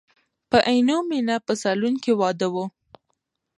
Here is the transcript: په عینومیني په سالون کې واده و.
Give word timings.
په 0.49 0.57
عینومیني 0.69 1.37
په 1.45 1.53
سالون 1.61 1.93
کې 2.03 2.11
واده 2.19 2.47
و. 2.53 2.55